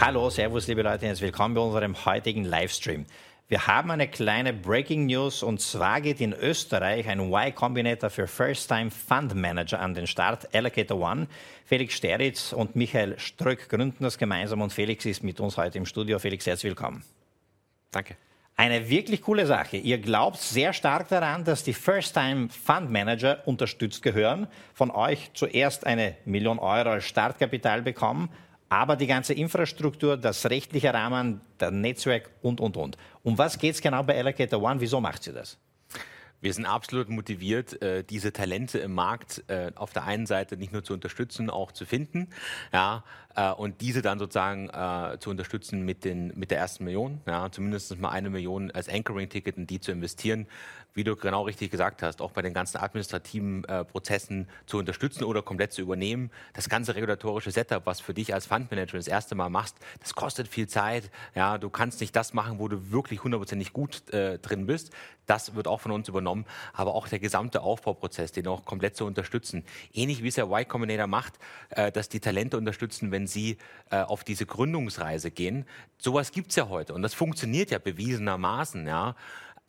Hallo, 0.00 0.30
Servus, 0.30 0.66
liebe 0.66 0.82
Leute, 0.82 1.06
herzlich 1.06 1.22
willkommen 1.22 1.54
bei 1.54 1.60
unserem 1.60 2.04
heutigen 2.04 2.44
Livestream. 2.44 3.06
Wir 3.48 3.66
haben 3.66 3.90
eine 3.90 4.08
kleine 4.08 4.52
Breaking 4.52 5.06
News 5.06 5.42
und 5.42 5.60
zwar 5.60 6.00
geht 6.00 6.20
in 6.20 6.32
Österreich 6.32 7.08
ein 7.08 7.20
Y 7.20 7.54
Combinator 7.54 8.10
für 8.10 8.26
First-Time 8.26 8.90
Fund 8.90 9.34
Manager 9.34 9.80
an 9.80 9.94
den 9.94 10.06
Start, 10.06 10.54
Allocator 10.54 10.98
One. 10.98 11.26
Felix 11.66 11.94
Steritz 11.94 12.52
und 12.52 12.76
Michael 12.76 13.18
Ströck 13.18 13.68
gründen 13.68 14.04
das 14.04 14.16
gemeinsam 14.16 14.62
und 14.62 14.72
Felix 14.72 15.04
ist 15.04 15.22
mit 15.22 15.38
uns 15.40 15.56
heute 15.58 15.78
im 15.78 15.86
Studio. 15.86 16.18
Felix, 16.18 16.46
herzlich 16.46 16.70
willkommen. 16.70 17.04
Danke. 17.90 18.16
Eine 18.56 18.88
wirklich 18.88 19.22
coole 19.22 19.46
Sache. 19.46 19.76
Ihr 19.76 19.98
glaubt 19.98 20.36
sehr 20.38 20.72
stark 20.72 21.08
daran, 21.08 21.44
dass 21.44 21.64
die 21.64 21.72
First-Time 21.72 22.48
Fund 22.50 22.90
Manager 22.90 23.42
unterstützt 23.46 24.02
gehören, 24.02 24.46
von 24.74 24.90
euch 24.92 25.30
zuerst 25.34 25.86
eine 25.86 26.16
Million 26.24 26.60
Euro 26.60 26.90
als 26.90 27.04
Startkapital 27.04 27.82
bekommen 27.82 28.30
aber 28.74 28.96
die 28.96 29.06
ganze 29.06 29.34
Infrastruktur, 29.34 30.16
das 30.16 30.50
rechtliche 30.50 30.92
Rahmen, 30.92 31.40
das 31.58 31.70
Netzwerk 31.70 32.30
und, 32.42 32.60
und, 32.60 32.76
und. 32.76 32.96
Um 33.22 33.38
was 33.38 33.58
geht 33.58 33.74
es 33.74 33.80
genau 33.80 34.02
bei 34.02 34.18
Allocator 34.18 34.60
One? 34.60 34.80
Wieso 34.80 35.00
macht 35.00 35.22
sie 35.22 35.32
das? 35.32 35.58
Wir 36.44 36.52
sind 36.52 36.66
absolut 36.66 37.08
motiviert, 37.08 37.80
äh, 37.80 38.04
diese 38.04 38.30
Talente 38.30 38.78
im 38.78 38.92
Markt 38.92 39.42
äh, 39.48 39.72
auf 39.76 39.94
der 39.94 40.04
einen 40.04 40.26
Seite 40.26 40.58
nicht 40.58 40.74
nur 40.74 40.84
zu 40.84 40.92
unterstützen, 40.92 41.48
auch 41.48 41.72
zu 41.72 41.86
finden, 41.86 42.28
ja, 42.70 43.02
äh, 43.34 43.50
und 43.50 43.80
diese 43.80 44.02
dann 44.02 44.18
sozusagen 44.18 44.68
zu 45.20 45.30
unterstützen 45.30 45.86
mit, 45.86 46.04
den, 46.04 46.32
mit 46.38 46.50
der 46.50 46.58
ersten 46.58 46.84
Million, 46.84 47.22
ja, 47.26 47.50
zumindest 47.50 47.98
mal 47.98 48.10
eine 48.10 48.28
Million 48.28 48.70
als 48.72 48.90
Anchoring-Ticket 48.90 49.56
in 49.56 49.66
die 49.66 49.80
zu 49.80 49.90
investieren, 49.90 50.46
wie 50.92 51.02
du 51.02 51.16
genau 51.16 51.42
richtig 51.42 51.70
gesagt 51.70 52.02
hast, 52.02 52.20
auch 52.20 52.32
bei 52.32 52.42
den 52.42 52.52
ganzen 52.52 52.78
administrativen 52.78 53.62
Prozessen 53.90 54.48
zu 54.66 54.78
unterstützen 54.78 55.24
oder 55.24 55.42
komplett 55.42 55.72
zu 55.72 55.82
übernehmen. 55.82 56.30
Das 56.52 56.68
ganze 56.68 56.94
regulatorische 56.94 57.50
Setup, 57.50 57.84
was 57.86 58.00
für 58.00 58.14
dich 58.14 58.32
als 58.32 58.46
Fundmanager 58.46 58.96
das 58.96 59.08
erste 59.08 59.34
Mal 59.34 59.48
machst, 59.48 59.76
das 59.98 60.14
kostet 60.14 60.46
viel 60.46 60.68
Zeit. 60.68 61.10
Ja, 61.34 61.58
du 61.58 61.68
kannst 61.68 62.00
nicht 62.00 62.14
das 62.14 62.32
machen, 62.32 62.60
wo 62.60 62.68
du 62.68 62.92
wirklich 62.92 63.24
hundertprozentig 63.24 63.72
gut 63.72 64.04
drin 64.10 64.66
bist. 64.66 64.92
Das 65.26 65.56
wird 65.56 65.66
auch 65.66 65.80
von 65.80 65.90
uns 65.90 66.08
übernommen. 66.08 66.33
Aber 66.72 66.94
auch 66.94 67.08
der 67.08 67.18
gesamte 67.18 67.62
Aufbauprozess, 67.62 68.32
den 68.32 68.46
auch 68.46 68.64
komplett 68.64 68.96
zu 68.96 69.04
unterstützen. 69.04 69.64
Ähnlich 69.92 70.22
wie 70.22 70.28
es 70.28 70.34
der 70.34 70.46
Y 70.46 70.66
Combinator 70.66 71.06
macht, 71.06 71.34
äh, 71.70 71.92
dass 71.92 72.08
die 72.08 72.20
Talente 72.20 72.56
unterstützen, 72.56 73.10
wenn 73.10 73.26
sie 73.26 73.58
äh, 73.90 74.00
auf 74.00 74.24
diese 74.24 74.46
Gründungsreise 74.46 75.30
gehen. 75.30 75.66
Sowas 75.98 76.32
gibt 76.32 76.50
es 76.50 76.56
ja 76.56 76.68
heute 76.68 76.94
und 76.94 77.02
das 77.02 77.14
funktioniert 77.14 77.70
ja 77.70 77.78
bewiesenermaßen. 77.78 78.86
Ja. 78.86 79.16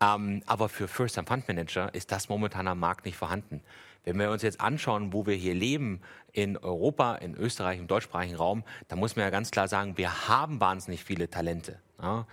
Ähm, 0.02 0.42
aber 0.46 0.70
für 0.70 0.88
First-Time 0.88 1.28
Fund 1.28 1.48
Manager 1.48 1.94
ist 1.94 2.12
das 2.12 2.30
momentan 2.30 2.68
am 2.68 2.80
Markt 2.80 3.06
nicht 3.06 3.18
vorhanden. 3.18 3.62
Wenn 4.04 4.20
wir 4.20 4.30
uns 4.30 4.44
jetzt 4.44 4.62
anschauen, 4.62 5.14
wo 5.14 5.26
wir 5.26 5.36
hier 5.36 5.56
leben, 5.56 6.02
in 6.32 6.58
Europa, 6.58 7.16
in 7.16 7.34
Österreich, 7.36 7.80
im 7.80 7.88
deutschsprachigen 7.88 8.36
Raum, 8.36 8.64
da 8.88 8.96
muss 8.96 9.16
man 9.16 9.24
ja 9.24 9.30
ganz 9.30 9.52
klar 9.52 9.68
sagen, 9.68 9.98
wir 9.98 10.28
haben 10.28 10.60
wahnsinnig 10.60 11.04
viele 11.04 11.30
Talente. 11.30 11.80
Ja? 12.02 12.28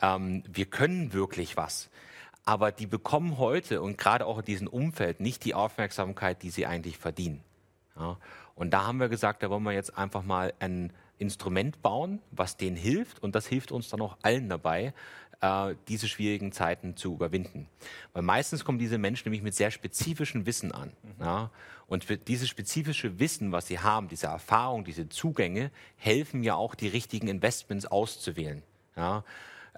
Ähm, 0.00 0.44
wir 0.46 0.66
können 0.66 1.12
wirklich 1.12 1.56
was. 1.56 1.90
Aber 2.46 2.72
die 2.72 2.86
bekommen 2.86 3.36
heute 3.36 3.82
und 3.82 3.98
gerade 3.98 4.24
auch 4.24 4.38
in 4.38 4.44
diesem 4.46 4.68
Umfeld 4.68 5.20
nicht 5.20 5.44
die 5.44 5.54
Aufmerksamkeit, 5.54 6.42
die 6.42 6.50
sie 6.50 6.64
eigentlich 6.64 6.96
verdienen. 6.96 7.42
Ja? 7.98 8.16
Und 8.54 8.70
da 8.70 8.86
haben 8.86 8.98
wir 8.98 9.08
gesagt, 9.08 9.42
da 9.42 9.50
wollen 9.50 9.64
wir 9.64 9.72
jetzt 9.72 9.98
einfach 9.98 10.22
mal 10.22 10.54
ein 10.60 10.92
Instrument 11.18 11.82
bauen, 11.82 12.20
was 12.30 12.56
denen 12.56 12.76
hilft. 12.76 13.22
Und 13.22 13.34
das 13.34 13.46
hilft 13.46 13.72
uns 13.72 13.88
dann 13.88 14.00
auch 14.00 14.16
allen 14.22 14.48
dabei, 14.48 14.94
äh, 15.40 15.74
diese 15.88 16.08
schwierigen 16.08 16.52
Zeiten 16.52 16.96
zu 16.96 17.12
überwinden. 17.12 17.68
Weil 18.12 18.22
meistens 18.22 18.64
kommen 18.64 18.78
diese 18.78 18.98
Menschen 18.98 19.26
nämlich 19.26 19.42
mit 19.42 19.54
sehr 19.54 19.70
spezifischem 19.70 20.46
Wissen 20.46 20.72
an. 20.72 20.92
Mhm. 21.02 21.24
Ja? 21.24 21.50
Und 21.86 22.28
dieses 22.28 22.48
spezifische 22.48 23.18
Wissen, 23.18 23.52
was 23.52 23.66
sie 23.66 23.78
haben, 23.78 24.08
diese 24.08 24.26
Erfahrung, 24.26 24.84
diese 24.84 25.08
Zugänge, 25.08 25.70
helfen 25.96 26.42
ja 26.42 26.54
auch, 26.54 26.74
die 26.74 26.88
richtigen 26.88 27.28
Investments 27.28 27.86
auszuwählen. 27.86 28.62
Ja? 28.96 29.24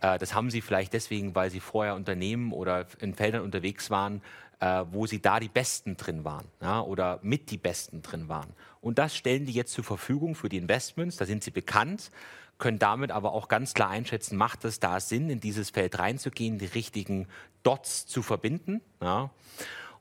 Äh, 0.01 0.19
das 0.19 0.35
haben 0.35 0.51
sie 0.51 0.61
vielleicht 0.61 0.93
deswegen, 0.93 1.35
weil 1.35 1.51
sie 1.51 1.61
vorher 1.61 1.95
Unternehmen 1.95 2.53
oder 2.53 2.87
in 3.01 3.15
Feldern 3.15 3.43
unterwegs 3.43 3.91
waren, 3.91 4.23
äh, 4.61 4.85
wo 4.91 5.07
sie 5.07 5.21
da 5.21 5.41
die 5.41 5.49
Besten 5.49 5.97
drin 5.97 6.25
waren 6.25 6.47
oder 6.87 7.21
mit 7.23 7.51
die 7.51 7.59
Besten 7.59 8.03
drin 8.03 8.29
waren. 8.29 8.53
Und 8.81 8.99
das 8.99 9.17
stellen 9.17 9.47
die 9.47 9.53
jetzt 9.53 9.73
zur 9.73 9.85
Verfügung 9.85 10.35
für 10.35 10.49
die 10.49 10.57
Investments. 10.57 11.17
Da 11.17 11.27
sind 11.27 11.45
sie 11.45 11.51
bekannt 11.51 12.11
können 12.59 12.79
damit 12.79 13.11
aber 13.13 13.33
auch 13.33 13.49
ganz 13.49 13.73
klar 13.73 13.91
einschätzen, 13.91 14.37
macht 14.37 14.65
es 14.65 14.81
da 14.81 15.01
Sinn, 15.01 15.31
in 15.31 15.41
dieses 15.41 15.71
Feld 15.71 15.99
reinzugehen, 15.99 16.59
die 16.59 16.67
richtigen 16.67 17.29
Dots 17.63 18.07
zu 18.07 18.23
verbinden. 18.23 18.81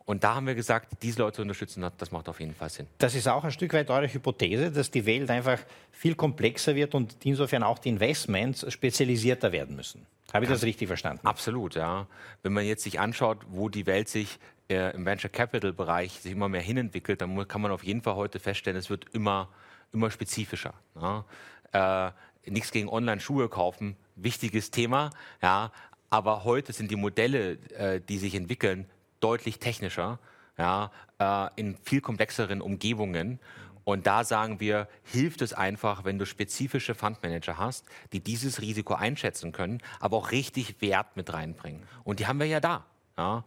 Und 0.07 0.23
da 0.23 0.35
haben 0.35 0.47
wir 0.47 0.56
gesagt, 0.56 1.03
diese 1.03 1.19
Leute 1.19 1.35
zu 1.35 1.41
unterstützen, 1.41 1.85
das 1.97 2.12
macht 2.13 2.29
auf 2.29 2.40
jeden 2.40 2.56
Fall 2.56 2.69
Sinn. 2.69 2.88
Das 2.97 3.13
ist 3.13 3.28
auch 3.28 3.44
ein 3.44 3.51
Stück 3.51 3.73
weit 3.73 3.90
eure 3.90 4.07
Hypothese, 4.07 4.72
dass 4.72 4.90
die 4.90 5.06
Welt 5.06 5.29
einfach 5.29 5.59
viel 5.91 6.16
komplexer 6.16 6.75
wird 6.75 6.95
und 6.95 7.18
insofern 7.25 7.62
auch 7.62 7.78
die 7.78 7.90
Investments 7.90 8.66
spezialisierter 8.72 9.51
werden 9.51 9.75
müssen. 9.75 10.06
Habe 10.34 10.46
ich 10.46 10.51
das 10.51 10.63
richtig 10.63 10.88
verstanden? 10.88 11.28
Absolut, 11.28 11.75
ja. 11.75 12.07
Wenn 12.41 12.53
man 12.53 12.66
jetzt 12.66 12.84
sich 12.84 13.01
anschaut, 13.01 13.40
wo 13.50 13.67
die 13.67 13.85
Welt 13.85 14.07
sich 14.07 14.40
äh, 14.69 14.96
im 14.96 15.06
Venture 15.06 15.29
Capital 15.29 15.73
Bereich 15.73 16.13
sich 16.13 16.31
immer 16.31 16.47
mehr 16.47 16.62
hinentwickelt, 16.62 17.19
dann 17.19 17.46
kann 17.50 17.59
man 17.59 17.72
auf 17.72 17.84
jeden 17.84 18.01
Fall 18.01 18.16
heute 18.16 18.40
feststellen, 18.40 18.79
es 18.79 18.90
wird 18.90 19.07
immer, 19.12 19.50
immer 19.91 20.09
spezifischer. 20.09 20.73
Ja. 21.01 21.25
Äh, 21.73 22.12
nichts 22.50 22.72
gegen 22.72 22.88
Online-Schuhe 22.88 23.50
kaufen, 23.50 23.97
wichtiges 24.16 24.72
Thema, 24.72 25.09
ja, 25.41 25.73
aber 26.09 26.46
heute 26.46 26.72
sind 26.72 26.91
die 26.91 26.96
Modelle, 26.96 27.57
äh, 27.78 28.00
die 28.00 28.17
sich 28.17 28.35
entwickeln, 28.35 28.85
deutlich 29.19 29.59
technischer, 29.59 30.19
ja, 30.57 30.91
äh, 31.19 31.50
in 31.55 31.78
viel 31.78 32.01
komplexeren 32.01 32.61
Umgebungen. 32.61 33.39
Und 33.83 34.05
da 34.05 34.23
sagen 34.23 34.59
wir, 34.59 34.89
hilft 35.03 35.41
es 35.41 35.53
einfach, 35.53 36.03
wenn 36.03 36.19
du 36.19 36.25
spezifische 36.25 36.94
Fundmanager 36.94 37.57
hast, 37.57 37.85
die 38.11 38.19
dieses 38.19 38.61
Risiko 38.61 38.95
einschätzen 38.95 39.53
können, 39.53 39.81
aber 40.00 40.17
auch 40.17 40.31
richtig 40.31 40.81
Wert 40.81 41.16
mit 41.16 41.31
reinbringen. 41.31 41.83
Und 42.03 42.19
die 42.19 42.28
haben 42.28 42.39
wir 42.39 42.47
ja 42.47 42.59
da. 42.59 42.85
Ja. 43.17 43.45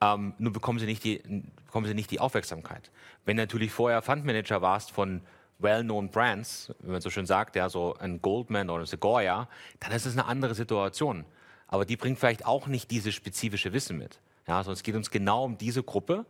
Ähm, 0.00 0.34
nur 0.38 0.52
bekommen 0.52 0.78
sie, 0.78 0.86
nicht 0.86 1.04
die, 1.04 1.22
bekommen 1.66 1.86
sie 1.86 1.94
nicht 1.94 2.10
die 2.10 2.20
Aufmerksamkeit. 2.20 2.90
Wenn 3.24 3.36
du 3.36 3.42
natürlich 3.42 3.72
vorher 3.72 4.00
Fundmanager 4.00 4.62
warst 4.62 4.90
von 4.90 5.20
well-known 5.58 6.10
Brands, 6.10 6.72
wie 6.80 6.90
man 6.90 7.00
so 7.00 7.10
schön 7.10 7.26
sagt, 7.26 7.56
ja, 7.56 7.68
so 7.68 7.94
ein 7.98 8.20
Goldman 8.20 8.70
oder 8.70 8.84
ein 8.84 8.86
Sequoia, 8.86 9.48
dann 9.80 9.92
ist 9.92 10.06
es 10.06 10.14
eine 10.14 10.26
andere 10.26 10.54
Situation. 10.54 11.24
Aber 11.66 11.84
die 11.84 11.96
bringt 11.96 12.18
vielleicht 12.18 12.46
auch 12.46 12.66
nicht 12.66 12.90
dieses 12.90 13.14
spezifische 13.14 13.72
Wissen 13.72 13.98
mit. 13.98 14.20
Ja, 14.46 14.62
sondern 14.62 14.74
es 14.74 14.82
geht 14.82 14.94
uns 14.94 15.10
genau 15.10 15.44
um 15.44 15.58
diese 15.58 15.82
Gruppe. 15.82 16.26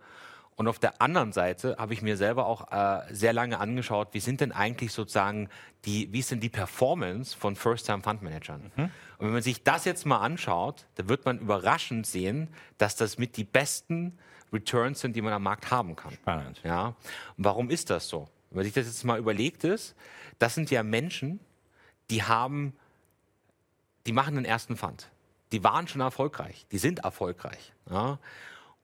Und 0.57 0.69
auf 0.69 0.79
der 0.79 1.03
anderen 1.03 1.33
Seite 1.33 1.77
habe 1.79 1.95
ich 1.95 2.03
mir 2.03 2.17
selber 2.17 2.47
auch 2.47 2.71
äh, 2.71 3.13
sehr 3.13 3.33
lange 3.33 3.59
angeschaut, 3.59 4.09
wie 4.13 4.21
sind 4.21 4.41
denn 4.41 4.53
eigentlich 4.53 4.93
sozusagen 4.93 5.49
die, 5.85 6.13
wie 6.13 6.21
ist 6.21 6.31
denn 6.31 6.39
die 6.39 6.49
Performance 6.49 7.37
von 7.37 7.57
First-Time-Fund-Managern? 7.57 8.71
Mhm. 8.77 8.83
Und 8.85 8.91
wenn 9.19 9.33
man 9.33 9.43
sich 9.43 9.65
das 9.65 9.85
jetzt 9.85 10.07
mal 10.07 10.19
anschaut, 10.19 10.87
dann 10.95 11.09
wird 11.09 11.25
man 11.25 11.41
überraschend 11.41 12.07
sehen, 12.07 12.49
dass 12.79 12.95
das 12.95 13.19
mit 13.19 13.37
die 13.37 13.45
besten 13.45 14.17
Returns 14.53 15.01
sind, 15.01 15.17
die 15.17 15.23
man 15.23 15.33
am 15.33 15.43
Markt 15.43 15.73
haben 15.73 15.97
kann. 15.97 16.13
Spannend. 16.13 16.61
Ja. 16.63 16.95
Und 17.37 17.45
warum 17.45 17.71
ist 17.71 17.91
das 17.91 18.09
so? 18.09 18.29
Wenn 18.51 18.59
man 18.59 18.65
sich 18.65 18.75
das 18.75 18.87
jetzt 18.87 19.05
mal 19.05 19.19
überlegt 19.19 19.65
ist, 19.65 19.97
das 20.39 20.55
sind 20.55 20.71
ja 20.71 20.85
Menschen, 20.85 21.41
die 22.11 22.23
haben, 22.23 22.75
die 24.07 24.13
machen 24.13 24.37
den 24.37 24.45
ersten 24.45 24.77
Fund. 24.77 25.11
Die 25.55 25.63
waren 25.63 25.87
schon 25.87 26.01
erfolgreich, 26.01 26.67
die 26.73 26.79
sind 26.79 27.01
erfolgreich. 27.01 27.73
Ja? 27.89 28.19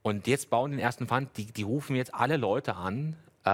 Und 0.03 0.28
jetzt 0.28 0.50
bauen 0.50 0.70
den 0.70 0.78
ersten 0.78 1.08
Fund, 1.08 1.36
die, 1.36 1.47
die 1.47 1.62
rufen 1.62 1.97
jetzt 1.97 2.14
alle 2.14 2.36
Leute 2.36 2.76
an, 2.76 3.16
äh, 3.44 3.50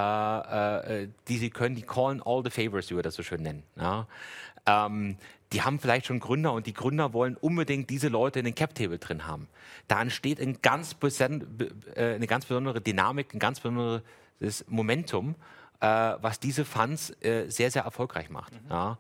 äh, 1.05 1.09
die 1.29 1.39
sie 1.39 1.49
können, 1.49 1.75
die 1.75 1.83
callen 1.83 2.23
all 2.23 2.43
the 2.45 2.51
favors, 2.51 2.91
wie 2.91 2.97
wir 2.97 3.03
das 3.03 3.15
so 3.15 3.23
schön 3.23 3.43
nennen. 3.43 3.63
Ja? 3.77 4.07
Ähm, 4.67 5.17
die 5.53 5.63
haben 5.63 5.81
vielleicht 5.81 6.05
schon 6.05 6.21
Gründer 6.21 6.53
und 6.53 6.67
die 6.67 6.75
Gründer 6.75 7.15
wollen 7.15 7.37
unbedingt 7.37 7.89
diese 7.89 8.09
Leute 8.09 8.41
in 8.41 8.45
den 8.45 8.55
Cap-Table 8.55 8.99
drin 8.99 9.27
haben. 9.27 9.49
Da 9.89 10.03
entsteht 10.03 10.39
ein 10.39 10.61
ganz 10.61 10.95
äh, 11.01 12.15
eine 12.15 12.27
ganz 12.27 12.45
besondere 12.45 12.83
Dynamik, 12.83 13.33
ein 13.33 13.39
ganz 13.39 13.61
besonderes 13.61 14.03
Momentum 14.69 15.37
äh, 15.81 15.87
was 16.21 16.41
diese 16.41 16.65
Funds 16.65 17.11
äh, 17.23 17.49
sehr, 17.49 17.71
sehr 17.71 17.83
erfolgreich 17.83 18.31
macht. 18.31 18.53
Mhm. 18.53 18.71
Ja. 18.71 18.99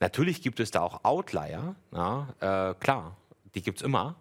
Natürlich 0.00 0.42
gibt 0.42 0.60
es 0.60 0.70
da 0.70 0.82
auch 0.82 1.04
Outlier, 1.04 1.74
ja, 1.90 2.74
klar, 2.80 3.16
die 3.56 3.62
gibt 3.62 3.78
es 3.78 3.84
immer. 3.84 4.14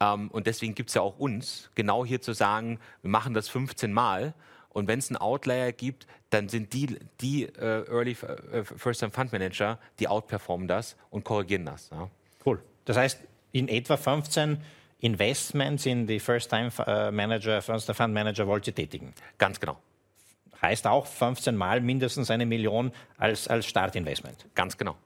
Ähm, 0.00 0.28
und 0.30 0.46
deswegen 0.46 0.74
gibt 0.74 0.90
es 0.90 0.94
ja 0.94 1.02
auch 1.02 1.18
uns, 1.18 1.70
genau 1.74 2.04
hier 2.04 2.20
zu 2.20 2.32
sagen, 2.32 2.80
wir 3.02 3.10
machen 3.10 3.34
das 3.34 3.48
15 3.48 3.92
Mal. 3.92 4.34
Und 4.70 4.88
wenn 4.88 4.98
es 4.98 5.10
einen 5.10 5.16
Outlier 5.16 5.72
gibt, 5.72 6.06
dann 6.30 6.48
sind 6.48 6.72
die, 6.72 6.98
die 7.20 7.44
äh, 7.44 7.84
Early 7.88 8.16
äh, 8.52 8.64
First-Time 8.64 9.12
Fund 9.12 9.32
Manager, 9.32 9.78
die 9.98 10.08
outperformen 10.08 10.68
das 10.68 10.96
und 11.10 11.24
korrigieren 11.24 11.66
das. 11.66 11.90
Ja. 11.90 12.08
Cool. 12.44 12.62
Das 12.84 12.96
heißt, 12.96 13.20
in 13.52 13.68
etwa 13.68 13.96
15 13.96 14.58
Investments 15.00 15.86
in 15.86 16.06
die 16.06 16.20
First-Time 16.20 16.70
äh, 16.86 17.10
Manager, 17.10 17.62
First-Time 17.62 17.94
Fund 17.94 18.14
Manager 18.14 18.46
wollt 18.46 18.66
ihr 18.66 18.74
tätigen? 18.74 19.12
Ganz 19.38 19.60
genau 19.60 19.78
heißt 20.62 20.86
auch 20.86 21.06
15 21.06 21.56
Mal 21.56 21.80
mindestens 21.80 22.30
eine 22.30 22.46
Million 22.46 22.92
als, 23.16 23.48
als 23.48 23.66
Startinvestment. 23.66 24.46
Ganz 24.54 24.76
genau. 24.76 24.96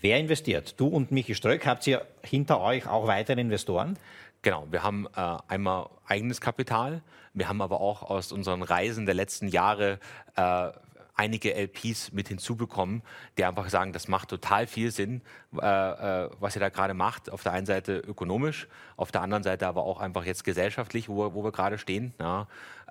Wer 0.00 0.20
investiert? 0.20 0.78
Du 0.78 0.86
und 0.86 1.10
Michi 1.10 1.34
Ströck, 1.34 1.66
habt 1.66 1.84
ihr 1.88 2.06
hinter 2.22 2.60
euch 2.60 2.86
auch 2.86 3.08
weitere 3.08 3.40
Investoren? 3.40 3.98
Genau, 4.42 4.64
wir 4.70 4.84
haben 4.84 5.08
äh, 5.16 5.36
einmal 5.48 5.88
eigenes 6.06 6.40
Kapital, 6.40 7.02
wir 7.34 7.48
haben 7.48 7.60
aber 7.60 7.80
auch 7.80 8.04
aus 8.04 8.30
unseren 8.30 8.62
Reisen 8.62 9.06
der 9.06 9.16
letzten 9.16 9.48
Jahre 9.48 9.98
äh, 10.36 10.68
einige 11.16 11.52
LPs 11.52 12.12
mit 12.12 12.28
hinzubekommen, 12.28 13.02
die 13.36 13.44
einfach 13.44 13.68
sagen, 13.70 13.92
das 13.92 14.06
macht 14.06 14.28
total 14.28 14.68
viel 14.68 14.92
Sinn, 14.92 15.20
äh, 15.60 15.66
äh, 15.66 16.30
was 16.38 16.54
ihr 16.54 16.60
da 16.60 16.68
gerade 16.68 16.94
macht. 16.94 17.30
Auf 17.30 17.42
der 17.42 17.50
einen 17.52 17.66
Seite 17.66 17.98
ökonomisch, 17.98 18.68
auf 18.96 19.10
der 19.10 19.22
anderen 19.22 19.42
Seite 19.42 19.66
aber 19.66 19.82
auch 19.82 19.98
einfach 19.98 20.24
jetzt 20.24 20.44
gesellschaftlich, 20.44 21.08
wo, 21.08 21.34
wo 21.34 21.42
wir 21.42 21.50
gerade 21.50 21.76
stehen. 21.76 22.14
Ja. 22.20 22.46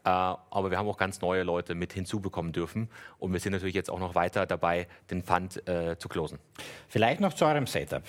Äh, 0.08 0.10
aber 0.10 0.72
wir 0.72 0.78
haben 0.78 0.88
auch 0.88 0.98
ganz 0.98 1.20
neue 1.20 1.44
Leute 1.44 1.76
mit 1.76 1.92
hinzubekommen 1.92 2.54
dürfen. 2.54 2.88
Und 3.20 3.34
wir 3.34 3.42
sind 3.42 3.52
natürlich 3.52 3.76
jetzt 3.76 3.90
auch 3.90 4.00
noch 4.00 4.16
weiter 4.16 4.46
dabei, 4.46 4.88
den 5.12 5.22
Fund 5.22 5.68
äh, 5.68 5.98
zu 5.98 6.08
closen. 6.08 6.40
Vielleicht 6.88 7.20
noch 7.20 7.34
zu 7.34 7.44
eurem 7.46 7.68
Setup. 7.68 8.04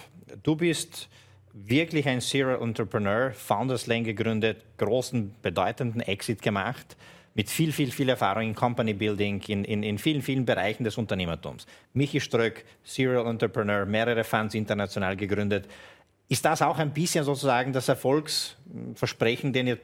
Du 0.44 0.54
bist 0.54 1.08
wirklich 1.52 2.06
ein 2.06 2.20
Serial 2.20 2.62
Entrepreneur, 2.62 3.32
Founders 3.32 3.88
Lane 3.88 4.04
gegründet, 4.04 4.64
großen, 4.76 5.34
bedeutenden 5.42 6.00
Exit 6.00 6.40
gemacht 6.40 6.96
mit 7.34 7.50
viel, 7.50 7.72
viel, 7.72 7.90
viel 7.90 8.08
Erfahrung 8.08 8.44
in 8.44 8.54
Company 8.54 8.94
Building, 8.94 9.40
in, 9.48 9.64
in, 9.64 9.82
in 9.82 9.98
vielen, 9.98 10.22
vielen 10.22 10.44
Bereichen 10.44 10.84
des 10.84 10.98
Unternehmertums. 10.98 11.66
Michi 11.94 12.20
Ströck, 12.20 12.64
Serial 12.84 13.26
Entrepreneur, 13.26 13.84
mehrere 13.86 14.22
Funds 14.22 14.54
international 14.54 15.16
gegründet. 15.16 15.68
Ist 16.28 16.44
das 16.44 16.62
auch 16.62 16.78
ein 16.78 16.92
bisschen 16.92 17.24
sozusagen 17.24 17.72
das 17.72 17.88
Erfolgsversprechen, 17.88 19.52
den 19.52 19.66
ihr 19.66 19.78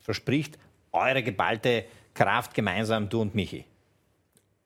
verspricht, 0.00 0.58
eure 0.96 1.22
geballte 1.22 1.84
Kraft 2.14 2.54
gemeinsam, 2.54 3.08
du 3.08 3.20
und 3.20 3.34
Michi? 3.34 3.64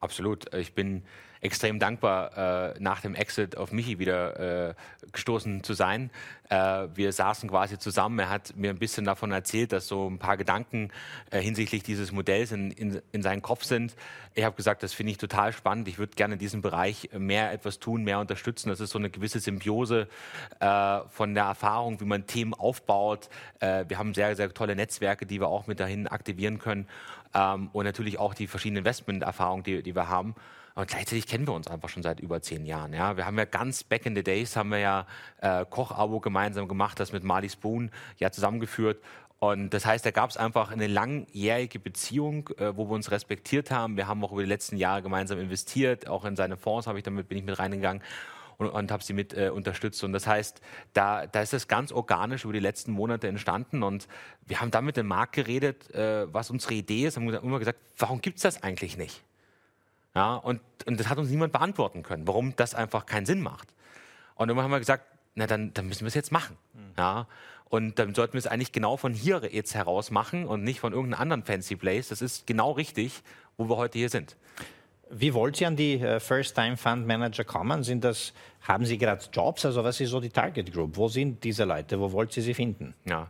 Absolut. 0.00 0.52
Ich 0.54 0.74
bin 0.74 1.02
extrem 1.40 1.78
dankbar, 1.78 2.74
äh, 2.76 2.80
nach 2.80 3.00
dem 3.00 3.14
Exit 3.14 3.56
auf 3.56 3.72
Michi 3.72 3.98
wieder 3.98 4.70
äh, 4.70 4.74
gestoßen 5.12 5.62
zu 5.62 5.74
sein. 5.74 6.10
Äh, 6.50 6.88
wir 6.94 7.12
saßen 7.12 7.48
quasi 7.48 7.78
zusammen. 7.78 8.18
Er 8.18 8.28
hat 8.28 8.56
mir 8.56 8.70
ein 8.70 8.78
bisschen 8.78 9.04
davon 9.04 9.32
erzählt, 9.32 9.72
dass 9.72 9.88
so 9.88 10.08
ein 10.08 10.18
paar 10.18 10.36
Gedanken 10.36 10.90
äh, 11.30 11.40
hinsichtlich 11.40 11.82
dieses 11.82 12.12
Modells 12.12 12.52
in, 12.52 12.70
in, 12.72 13.00
in 13.12 13.22
seinem 13.22 13.40
Kopf 13.40 13.64
sind. 13.64 13.94
Ich 14.34 14.44
habe 14.44 14.54
gesagt, 14.54 14.82
das 14.82 14.92
finde 14.92 15.12
ich 15.12 15.18
total 15.18 15.52
spannend. 15.52 15.88
Ich 15.88 15.98
würde 15.98 16.14
gerne 16.14 16.34
in 16.34 16.38
diesem 16.38 16.60
Bereich 16.60 17.10
mehr 17.16 17.52
etwas 17.52 17.78
tun, 17.78 18.04
mehr 18.04 18.20
unterstützen. 18.20 18.68
Das 18.68 18.80
ist 18.80 18.90
so 18.90 18.98
eine 18.98 19.10
gewisse 19.10 19.40
Symbiose 19.40 20.08
äh, 20.60 21.00
von 21.08 21.34
der 21.34 21.44
Erfahrung, 21.44 22.00
wie 22.00 22.04
man 22.04 22.26
Themen 22.26 22.52
aufbaut. 22.52 23.30
Äh, 23.60 23.86
wir 23.88 23.98
haben 23.98 24.12
sehr, 24.14 24.36
sehr 24.36 24.52
tolle 24.52 24.76
Netzwerke, 24.76 25.24
die 25.24 25.40
wir 25.40 25.48
auch 25.48 25.66
mit 25.66 25.80
dahin 25.80 26.06
aktivieren 26.06 26.58
können. 26.58 26.86
Ähm, 27.32 27.70
und 27.72 27.84
natürlich 27.84 28.18
auch 28.18 28.34
die 28.34 28.46
verschiedenen 28.46 28.78
Investment-Erfahrungen, 28.78 29.62
die, 29.62 29.82
die 29.82 29.94
wir 29.94 30.08
haben. 30.08 30.34
Aber 30.80 30.86
gleichzeitig 30.86 31.26
kennen 31.26 31.46
wir 31.46 31.52
uns 31.52 31.66
einfach 31.68 31.90
schon 31.90 32.02
seit 32.02 32.20
über 32.20 32.40
zehn 32.40 32.64
Jahren. 32.64 32.94
Ja? 32.94 33.14
Wir 33.18 33.26
haben 33.26 33.36
ja 33.36 33.44
ganz 33.44 33.84
back 33.84 34.06
in 34.06 34.16
the 34.16 34.22
days 34.22 34.56
haben 34.56 34.70
wir 34.70 34.78
ja 34.78 35.06
äh, 35.42 35.66
Koch-Abo 35.68 36.20
gemeinsam 36.20 36.68
gemacht, 36.68 36.98
das 36.98 37.12
mit 37.12 37.22
Marley 37.22 37.50
Spoon 37.50 37.90
ja 38.16 38.30
zusammengeführt. 38.30 38.98
Und 39.40 39.74
das 39.74 39.84
heißt, 39.84 40.06
da 40.06 40.10
gab 40.10 40.30
es 40.30 40.38
einfach 40.38 40.70
eine 40.70 40.86
langjährige 40.86 41.78
Beziehung, 41.80 42.48
äh, 42.56 42.74
wo 42.74 42.88
wir 42.88 42.94
uns 42.94 43.10
respektiert 43.10 43.70
haben. 43.70 43.98
Wir 43.98 44.08
haben 44.08 44.24
auch 44.24 44.32
über 44.32 44.40
die 44.40 44.48
letzten 44.48 44.78
Jahre 44.78 45.02
gemeinsam 45.02 45.38
investiert, 45.38 46.08
auch 46.08 46.24
in 46.24 46.34
seine 46.34 46.56
Fonds 46.56 46.86
habe 46.86 46.96
ich 46.96 47.04
damit 47.04 47.28
bin 47.28 47.36
ich 47.36 47.44
mit 47.44 47.58
reingegangen 47.58 48.02
und, 48.56 48.70
und 48.70 48.90
habe 48.90 49.04
sie 49.04 49.12
mit 49.12 49.34
äh, 49.34 49.50
unterstützt. 49.50 50.02
Und 50.02 50.14
das 50.14 50.26
heißt, 50.26 50.62
da, 50.94 51.26
da 51.26 51.42
ist 51.42 51.52
das 51.52 51.68
ganz 51.68 51.92
organisch 51.92 52.44
über 52.44 52.54
die 52.54 52.58
letzten 52.58 52.92
Monate 52.92 53.28
entstanden. 53.28 53.82
Und 53.82 54.08
wir 54.46 54.62
haben 54.62 54.70
dann 54.70 54.86
mit 54.86 54.96
dem 54.96 55.08
Markt 55.08 55.34
geredet, 55.34 55.94
äh, 55.94 56.32
was 56.32 56.48
unsere 56.48 56.72
Idee 56.72 57.04
ist, 57.04 57.18
haben 57.18 57.28
immer 57.28 57.58
gesagt, 57.58 57.80
warum 57.98 58.22
gibt 58.22 58.38
es 58.38 58.44
das 58.44 58.62
eigentlich 58.62 58.96
nicht? 58.96 59.22
Ja, 60.14 60.34
und, 60.36 60.60
und 60.86 60.98
das 60.98 61.08
hat 61.08 61.18
uns 61.18 61.30
niemand 61.30 61.52
beantworten 61.52 62.02
können, 62.02 62.26
warum 62.26 62.56
das 62.56 62.74
einfach 62.74 63.06
keinen 63.06 63.26
Sinn 63.26 63.40
macht. 63.40 63.68
Und 64.34 64.48
dann 64.48 64.58
haben 64.58 64.70
wir 64.70 64.78
gesagt, 64.78 65.04
na 65.34 65.46
dann, 65.46 65.72
dann 65.74 65.86
müssen 65.86 66.00
wir 66.00 66.08
es 66.08 66.14
jetzt 66.14 66.32
machen. 66.32 66.56
Mhm. 66.74 66.80
Ja, 66.98 67.26
und 67.68 68.00
dann 68.00 68.14
sollten 68.14 68.32
wir 68.32 68.40
es 68.40 68.48
eigentlich 68.48 68.72
genau 68.72 68.96
von 68.96 69.14
hier 69.14 69.42
jetzt 69.50 69.74
heraus 69.74 70.10
machen 70.10 70.44
und 70.44 70.64
nicht 70.64 70.80
von 70.80 70.92
irgendeinem 70.92 71.20
anderen 71.20 71.44
fancy 71.44 71.76
place. 71.76 72.08
Das 72.08 72.20
ist 72.20 72.46
genau 72.46 72.72
richtig, 72.72 73.22
wo 73.56 73.68
wir 73.68 73.76
heute 73.76 73.98
hier 73.98 74.08
sind. 74.08 74.36
Wie 75.08 75.34
wollt 75.34 75.60
ihr 75.60 75.68
an 75.68 75.76
die 75.76 76.00
äh, 76.00 76.18
First-Time-Fund-Manager 76.20 77.44
kommen? 77.44 77.82
Sind 77.84 78.04
das, 78.04 78.32
haben 78.62 78.84
Sie 78.84 78.98
gerade 78.98 79.24
Jobs? 79.32 79.64
Also 79.64 79.84
was 79.84 80.00
ist 80.00 80.10
so 80.10 80.20
die 80.20 80.30
Target 80.30 80.72
Group? 80.72 80.96
Wo 80.96 81.08
sind 81.08 81.42
diese 81.44 81.64
Leute? 81.64 82.00
Wo 82.00 82.10
wollt 82.12 82.36
ihr 82.36 82.42
sie 82.42 82.54
finden? 82.54 82.94
Ja, 83.04 83.28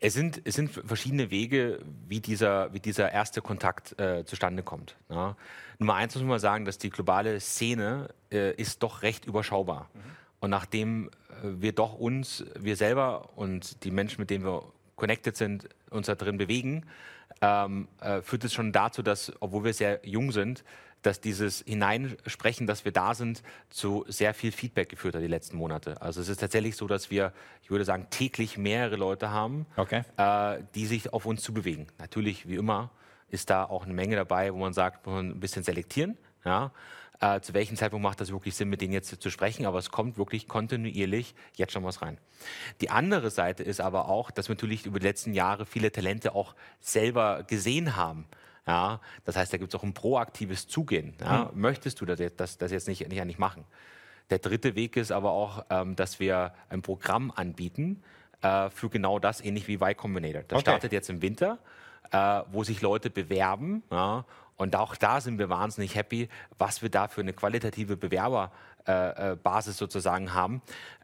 es 0.00 0.14
sind, 0.14 0.42
es 0.44 0.54
sind 0.54 0.70
verschiedene 0.70 1.30
Wege, 1.30 1.80
wie 2.08 2.20
dieser, 2.20 2.72
wie 2.72 2.80
dieser 2.80 3.12
erste 3.12 3.40
Kontakt 3.40 3.98
äh, 3.98 4.24
zustande 4.24 4.62
kommt. 4.62 4.96
Ja. 5.08 5.36
Nummer 5.78 5.94
eins 5.94 6.14
muss 6.14 6.24
man 6.24 6.38
sagen, 6.38 6.64
dass 6.64 6.78
die 6.78 6.90
globale 6.90 7.40
Szene 7.40 8.08
äh, 8.30 8.52
ist 8.54 8.82
doch 8.82 9.02
recht 9.02 9.24
überschaubar. 9.26 9.90
Mhm. 9.94 10.00
Und 10.40 10.50
nachdem 10.50 11.08
äh, 11.08 11.10
wir 11.42 11.72
doch 11.72 11.94
uns, 11.94 12.44
wir 12.58 12.76
selber 12.76 13.30
und 13.36 13.84
die 13.84 13.90
Menschen, 13.90 14.20
mit 14.20 14.30
denen 14.30 14.44
wir 14.44 14.64
connected 14.96 15.36
sind, 15.36 15.68
uns 15.90 16.06
da 16.06 16.14
drin 16.14 16.38
bewegen, 16.38 16.84
ähm, 17.40 17.88
äh, 18.00 18.22
führt 18.22 18.44
es 18.44 18.52
schon 18.52 18.72
dazu, 18.72 19.02
dass, 19.02 19.32
obwohl 19.40 19.64
wir 19.64 19.74
sehr 19.74 20.00
jung 20.04 20.32
sind, 20.32 20.64
dass 21.04 21.20
dieses 21.20 21.62
Hineinsprechen, 21.66 22.66
dass 22.66 22.84
wir 22.84 22.92
da 22.92 23.14
sind, 23.14 23.42
zu 23.70 24.04
sehr 24.08 24.34
viel 24.34 24.52
Feedback 24.52 24.88
geführt 24.88 25.14
hat 25.14 25.22
die 25.22 25.28
letzten 25.28 25.56
Monate. 25.56 26.00
Also 26.00 26.20
es 26.20 26.28
ist 26.28 26.40
tatsächlich 26.40 26.76
so, 26.76 26.86
dass 26.86 27.10
wir, 27.10 27.32
ich 27.62 27.70
würde 27.70 27.84
sagen, 27.84 28.06
täglich 28.10 28.56
mehrere 28.56 28.96
Leute 28.96 29.30
haben, 29.30 29.66
okay. 29.76 30.02
äh, 30.16 30.62
die 30.74 30.86
sich 30.86 31.12
auf 31.12 31.26
uns 31.26 31.42
zubewegen. 31.42 31.86
Natürlich, 31.98 32.48
wie 32.48 32.56
immer, 32.56 32.90
ist 33.28 33.50
da 33.50 33.64
auch 33.64 33.84
eine 33.84 33.92
Menge 33.92 34.16
dabei, 34.16 34.52
wo 34.54 34.58
man 34.58 34.72
sagt, 34.72 35.06
man 35.06 35.30
ein 35.30 35.40
bisschen 35.40 35.62
selektieren. 35.62 36.16
Ja? 36.44 36.72
Äh, 37.20 37.40
zu 37.40 37.54
welchem 37.54 37.76
Zeitpunkt 37.76 38.02
macht 38.02 38.20
das 38.20 38.32
wirklich 38.32 38.54
Sinn, 38.54 38.68
mit 38.68 38.80
denen 38.80 38.92
jetzt 38.92 39.20
zu 39.20 39.30
sprechen? 39.30 39.66
Aber 39.66 39.78
es 39.78 39.90
kommt 39.90 40.16
wirklich 40.16 40.48
kontinuierlich 40.48 41.34
jetzt 41.56 41.72
schon 41.72 41.84
was 41.84 42.02
rein. 42.02 42.18
Die 42.80 42.90
andere 42.90 43.30
Seite 43.30 43.62
ist 43.62 43.80
aber 43.80 44.08
auch, 44.08 44.30
dass 44.30 44.48
wir 44.48 44.54
natürlich 44.54 44.86
über 44.86 44.98
die 44.98 45.06
letzten 45.06 45.34
Jahre 45.34 45.66
viele 45.66 45.92
Talente 45.92 46.34
auch 46.34 46.54
selber 46.80 47.44
gesehen 47.44 47.96
haben. 47.96 48.26
Ja, 48.66 49.00
das 49.24 49.36
heißt, 49.36 49.52
da 49.52 49.58
gibt 49.58 49.74
es 49.74 49.78
auch 49.78 49.84
ein 49.84 49.92
proaktives 49.92 50.66
Zugehen. 50.66 51.14
Ja. 51.20 51.50
Mhm. 51.52 51.60
Möchtest 51.60 52.00
du 52.00 52.06
das, 52.06 52.20
das, 52.36 52.58
das 52.58 52.72
jetzt 52.72 52.88
nicht, 52.88 53.06
nicht 53.08 53.20
eigentlich 53.20 53.38
machen? 53.38 53.64
Der 54.30 54.38
dritte 54.38 54.74
Weg 54.74 54.96
ist 54.96 55.12
aber 55.12 55.32
auch, 55.32 55.66
ähm, 55.68 55.96
dass 55.96 56.18
wir 56.18 56.54
ein 56.70 56.80
Programm 56.80 57.30
anbieten 57.30 58.02
äh, 58.40 58.70
für 58.70 58.88
genau 58.88 59.18
das, 59.18 59.42
ähnlich 59.42 59.68
wie 59.68 59.74
Y 59.74 59.94
Combinator. 59.96 60.42
Das 60.42 60.56
okay. 60.56 60.70
startet 60.70 60.92
jetzt 60.92 61.10
im 61.10 61.20
Winter, 61.20 61.58
äh, 62.10 62.42
wo 62.50 62.64
sich 62.64 62.80
Leute 62.80 63.10
bewerben. 63.10 63.82
Ja, 63.90 64.24
und 64.56 64.76
auch 64.76 64.96
da 64.96 65.20
sind 65.20 65.38
wir 65.38 65.50
wahnsinnig 65.50 65.94
happy, 65.94 66.28
was 66.58 66.80
wir 66.80 66.88
da 66.88 67.08
für 67.08 67.20
eine 67.20 67.32
qualitative 67.32 67.96
Bewerberbasis 67.96 69.74
äh, 69.74 69.76
äh 69.76 69.78
sozusagen 69.78 70.32
haben. 70.32 70.62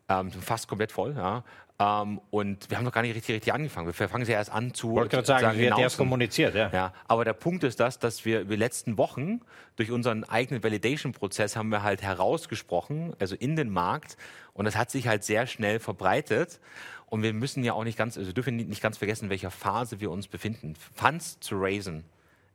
Ähm, 0.08 0.30
fast 0.30 0.68
komplett 0.68 0.92
voll. 0.92 1.14
Ja. 1.16 1.44
Ähm, 1.80 2.20
und 2.30 2.68
wir 2.68 2.76
haben 2.76 2.84
noch 2.84 2.92
gar 2.92 3.00
nicht 3.00 3.16
richtig, 3.16 3.36
richtig 3.36 3.54
angefangen. 3.54 3.86
Wir 3.86 4.08
fangen 4.08 4.26
ja 4.26 4.34
erst 4.34 4.52
an 4.52 4.74
zu. 4.74 4.90
Ich 4.90 4.96
wollte 4.96 5.16
gerade 5.16 5.26
sagen, 5.26 5.40
sagen, 5.40 5.58
wird 5.58 5.78
erst 5.78 5.96
kommuniziert, 5.96 6.54
ja. 6.54 6.68
ja. 6.70 6.92
Aber 7.08 7.24
der 7.24 7.32
Punkt 7.32 7.64
ist 7.64 7.80
das, 7.80 7.98
dass 7.98 8.26
wir 8.26 8.44
die 8.44 8.56
letzten 8.56 8.98
Wochen 8.98 9.40
durch 9.76 9.90
unseren 9.90 10.24
eigenen 10.24 10.62
Validation-Prozess 10.62 11.56
haben 11.56 11.70
wir 11.70 11.82
halt 11.82 12.02
herausgesprochen, 12.02 13.14
also 13.18 13.34
in 13.34 13.56
den 13.56 13.70
Markt. 13.70 14.18
Und 14.52 14.66
das 14.66 14.76
hat 14.76 14.90
sich 14.90 15.08
halt 15.08 15.24
sehr 15.24 15.46
schnell 15.46 15.80
verbreitet. 15.80 16.60
Und 17.06 17.22
wir 17.22 17.32
müssen 17.32 17.64
ja 17.64 17.72
auch 17.72 17.84
nicht 17.84 17.96
ganz, 17.96 18.18
also 18.18 18.30
dürfen 18.32 18.56
nicht 18.56 18.82
ganz 18.82 18.98
vergessen, 18.98 19.24
in 19.24 19.30
welcher 19.30 19.50
Phase 19.50 20.00
wir 20.00 20.10
uns 20.10 20.28
befinden. 20.28 20.74
Funds 20.94 21.40
zu 21.40 21.56
raisen 21.58 22.04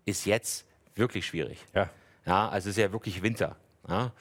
ist 0.05 0.25
jetzt 0.25 0.67
wirklich 0.93 1.25
schwierig. 1.25 1.65
Ja. 1.73 1.89
Ja, 2.27 2.47
also 2.49 2.69
es 2.69 2.77
ist 2.77 2.81
ja 2.81 2.91
wirklich 2.91 3.23
Winter. 3.23 3.55
Ja. 3.89 4.11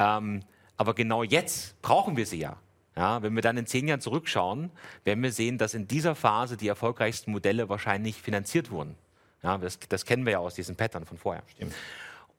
Ähm, 0.00 0.42
aber 0.76 0.94
genau 0.94 1.22
jetzt 1.22 1.80
brauchen 1.80 2.16
wir 2.16 2.26
sie 2.26 2.40
ja. 2.40 2.56
Ja, 2.98 3.22
wenn 3.22 3.32
wir 3.36 3.42
dann 3.42 3.56
in 3.56 3.64
zehn 3.64 3.86
Jahren 3.86 4.00
zurückschauen, 4.00 4.72
werden 5.04 5.22
wir 5.22 5.30
sehen, 5.30 5.56
dass 5.56 5.72
in 5.72 5.86
dieser 5.86 6.16
Phase 6.16 6.56
die 6.56 6.66
erfolgreichsten 6.66 7.30
Modelle 7.30 7.68
wahrscheinlich 7.68 8.20
finanziert 8.20 8.72
wurden. 8.72 8.96
Ja, 9.40 9.56
das, 9.56 9.78
das 9.88 10.04
kennen 10.04 10.26
wir 10.26 10.32
ja 10.32 10.38
aus 10.40 10.56
diesen 10.56 10.74
Pattern 10.74 11.04
von 11.04 11.16
vorher. 11.16 11.44
Stimmt. 11.46 11.74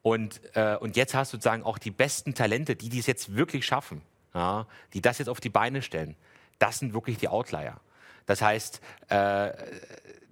Und, 0.02 0.42
äh, 0.54 0.76
und 0.76 0.96
jetzt 0.96 1.14
hast 1.14 1.32
du 1.32 1.38
sozusagen 1.38 1.62
auch 1.62 1.78
die 1.78 1.90
besten 1.90 2.34
Talente, 2.34 2.76
die 2.76 2.90
dies 2.90 3.06
jetzt 3.06 3.34
wirklich 3.34 3.64
schaffen, 3.64 4.02
ja, 4.34 4.66
die 4.92 5.00
das 5.00 5.16
jetzt 5.16 5.28
auf 5.28 5.40
die 5.40 5.48
Beine 5.48 5.80
stellen. 5.80 6.14
Das 6.58 6.78
sind 6.78 6.92
wirklich 6.92 7.16
die 7.16 7.28
Outlier. 7.28 7.80
Das 8.26 8.42
heißt, 8.42 8.82
äh, 9.08 9.52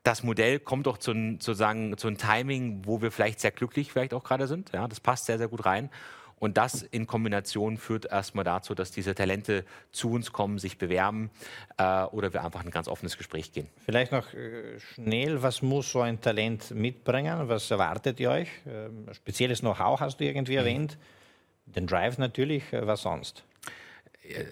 das 0.03 0.23
Modell 0.23 0.61
kommt 0.61 0.87
doch 0.87 0.99
zu, 0.99 1.13
sozusagen 1.13 1.97
zu 1.97 2.07
einem 2.07 2.19
Timing, 2.19 2.83
wo 2.85 3.01
wir 3.01 3.11
vielleicht 3.13 3.41
sehr 3.41 3.51
glücklich 3.51 3.93
vielleicht 3.93 4.13
auch 4.13 4.25
gerade 4.25 4.47
sind. 4.47 4.73
Ja, 4.75 4.89
das 4.89 5.01
passt 5.01 5.25
sehr, 5.25 5.39
sehr 5.39 5.49
gut 5.49 5.65
rein. 5.65 5.89
Und 6.39 6.57
das 6.57 6.83
in 6.83 7.07
Kombination 7.07 7.79
führt 7.79 8.07
erstmal 8.07 8.45
dazu, 8.45 8.75
dass 8.75 8.91
diese 8.91 9.15
Talente 9.15 9.65
zu 9.93 10.11
uns 10.11 10.33
kommen, 10.33 10.59
sich 10.59 10.79
bewerben 10.79 11.31
äh, 11.79 12.05
oder 12.05 12.33
wir 12.33 12.45
einfach 12.45 12.65
ein 12.65 12.71
ganz 12.71 12.89
offenes 12.89 13.17
Gespräch 13.17 13.53
gehen. 13.53 13.69
Vielleicht 13.85 14.13
noch 14.13 14.33
äh, 14.35 14.79
schnell, 14.95 15.43
was 15.43 15.63
muss 15.63 15.91
so 15.91 16.01
ein 16.01 16.21
Talent 16.21 16.71
mitbringen? 16.71 17.49
Was 17.49 17.71
erwartet 17.71 18.21
ihr 18.21 18.31
euch? 18.31 18.49
Ähm, 18.67 19.07
spezielles 19.13 19.61
Know-how 19.61 20.01
hast 20.01 20.21
du 20.21 20.25
irgendwie 20.25 20.53
mhm. 20.53 20.59
erwähnt. 20.59 20.99
Den 21.67 21.87
Drive 21.87 22.19
natürlich, 22.19 22.73
äh, 22.73 22.87
was 22.87 23.03
sonst? 23.03 23.45
Äh, 24.23 24.45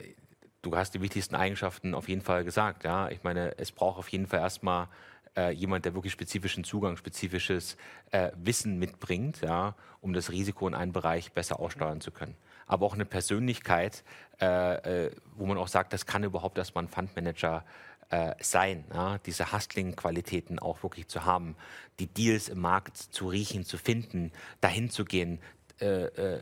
du 0.63 0.77
hast 0.77 0.95
die 0.95 1.01
wichtigsten 1.01 1.37
Eigenschaften 1.37 1.95
auf 1.95 2.09
jeden 2.09 2.23
Fall 2.23 2.45
gesagt. 2.45 2.85
Ja? 2.85 3.09
Ich 3.11 3.23
meine, 3.23 3.57
es 3.59 3.71
braucht 3.73 3.99
auf 3.99 4.09
jeden 4.09 4.27
Fall 4.27 4.41
erstmal 4.41 4.89
äh, 5.37 5.51
jemand, 5.51 5.85
der 5.85 5.95
wirklich 5.95 6.13
spezifischen 6.13 6.65
Zugang, 6.65 6.97
spezifisches 6.97 7.77
äh, 8.11 8.31
Wissen 8.37 8.79
mitbringt, 8.79 9.41
ja, 9.43 9.75
um 10.01 10.13
das 10.13 10.31
Risiko 10.31 10.67
in 10.69 10.75
einem 10.75 10.93
Bereich 10.93 11.33
besser 11.33 11.61
aussteuern 11.61 12.01
zu 12.01 12.11
können. 12.11 12.37
aber 12.67 12.85
auch 12.87 12.95
eine 12.95 13.05
Persönlichkeit, 13.05 14.03
äh, 14.41 15.07
äh, 15.07 15.11
wo 15.37 15.47
man 15.47 15.57
auch 15.57 15.69
sagt, 15.69 15.93
das 15.93 16.05
kann 16.05 16.25
überhaupt 16.25 16.59
erstmal 16.59 16.85
ein 16.85 16.89
Fundmanager 16.89 17.65
äh, 18.11 18.35
sein, 18.41 18.85
ja? 18.93 19.19
diese 19.19 19.53
Hustling-Qualitäten 19.53 20.59
auch 20.59 20.83
wirklich 20.83 21.09
zu 21.09 21.25
haben, 21.25 21.57
die 21.99 22.07
Deals 22.07 22.49
im 22.49 22.61
Markt 22.61 22.97
zu 22.97 23.29
riechen, 23.29 23.65
zu 23.65 23.79
finden, 23.79 24.33
dahin 24.61 24.91
zu 24.91 25.05
gehen, 25.05 25.41
äh, 25.81 26.05
äh, 26.05 26.41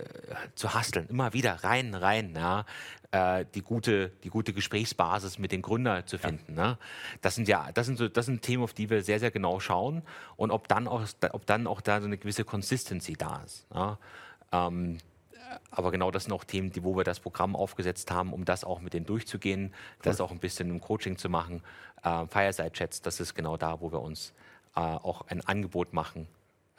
zu 0.54 0.74
hasteln, 0.74 1.08
immer 1.08 1.32
wieder 1.32 1.64
rein, 1.64 1.94
rein, 1.94 2.34
ja, 2.36 2.64
äh, 3.10 3.44
die 3.54 3.62
gute, 3.62 4.10
die 4.22 4.28
gute 4.28 4.52
Gesprächsbasis 4.52 5.38
mit 5.38 5.52
den 5.52 5.62
Gründern 5.62 6.06
zu 6.06 6.18
finden. 6.18 6.56
Ja. 6.56 6.68
Ne? 6.68 6.78
Das 7.20 7.34
sind 7.34 7.48
ja, 7.48 7.70
das 7.72 7.86
sind 7.86 7.96
so, 7.96 8.08
das 8.08 8.26
sind 8.26 8.42
Themen, 8.42 8.62
auf 8.62 8.74
die 8.74 8.90
wir 8.90 9.02
sehr, 9.02 9.18
sehr 9.18 9.30
genau 9.30 9.60
schauen 9.60 10.02
und 10.36 10.50
ob 10.50 10.68
dann 10.68 10.86
auch, 10.88 11.06
ob 11.32 11.46
dann 11.46 11.66
auch 11.66 11.80
da 11.80 12.00
so 12.00 12.06
eine 12.06 12.18
gewisse 12.18 12.44
Consistency 12.44 13.14
da 13.14 13.42
ist. 13.44 13.66
Ja. 13.74 13.98
Ähm, 14.52 14.98
aber 15.70 15.90
genau 15.90 16.10
das 16.10 16.24
sind 16.24 16.32
auch 16.32 16.44
Themen, 16.44 16.70
die, 16.70 16.84
wo 16.84 16.96
wir 16.96 17.04
das 17.04 17.20
Programm 17.20 17.56
aufgesetzt 17.56 18.10
haben, 18.10 18.32
um 18.32 18.44
das 18.44 18.64
auch 18.64 18.80
mit 18.80 18.94
denen 18.94 19.06
durchzugehen, 19.06 19.66
cool. 19.66 19.72
das 20.02 20.20
auch 20.20 20.30
ein 20.30 20.38
bisschen 20.38 20.70
im 20.70 20.80
Coaching 20.80 21.18
zu 21.18 21.28
machen. 21.28 21.62
Äh, 22.02 22.26
Fireside-Chats, 22.26 23.02
das 23.02 23.20
ist 23.20 23.34
genau 23.34 23.56
da, 23.56 23.80
wo 23.80 23.92
wir 23.92 24.00
uns 24.00 24.32
äh, 24.76 24.80
auch 24.80 25.22
ein 25.28 25.40
Angebot 25.40 25.92
machen 25.92 26.28